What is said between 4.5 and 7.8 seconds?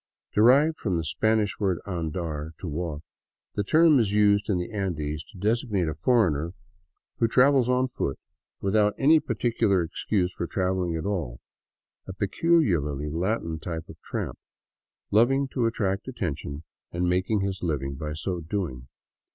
the Andes to designate a foreigner who travels